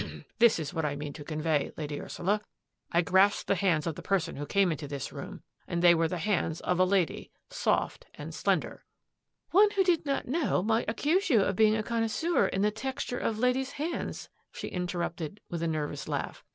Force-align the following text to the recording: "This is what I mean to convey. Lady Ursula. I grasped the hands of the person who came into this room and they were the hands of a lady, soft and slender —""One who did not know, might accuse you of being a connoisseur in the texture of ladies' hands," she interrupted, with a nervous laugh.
"This 0.39 0.57
is 0.57 0.73
what 0.73 0.83
I 0.83 0.95
mean 0.95 1.13
to 1.13 1.23
convey. 1.23 1.71
Lady 1.77 2.01
Ursula. 2.01 2.41
I 2.91 3.03
grasped 3.03 3.45
the 3.45 3.53
hands 3.53 3.85
of 3.85 3.93
the 3.93 4.01
person 4.01 4.35
who 4.35 4.47
came 4.47 4.71
into 4.71 4.87
this 4.87 5.13
room 5.13 5.43
and 5.67 5.83
they 5.83 5.93
were 5.93 6.07
the 6.07 6.17
hands 6.17 6.59
of 6.61 6.79
a 6.79 6.85
lady, 6.85 7.29
soft 7.51 8.07
and 8.15 8.33
slender 8.33 8.83
—""One 9.51 9.69
who 9.69 9.83
did 9.83 10.03
not 10.07 10.27
know, 10.27 10.63
might 10.63 10.89
accuse 10.89 11.29
you 11.29 11.41
of 11.43 11.55
being 11.55 11.75
a 11.75 11.83
connoisseur 11.83 12.47
in 12.47 12.63
the 12.63 12.71
texture 12.71 13.19
of 13.19 13.37
ladies' 13.37 13.73
hands," 13.73 14.27
she 14.51 14.69
interrupted, 14.69 15.39
with 15.51 15.61
a 15.61 15.67
nervous 15.67 16.07
laugh. 16.07 16.43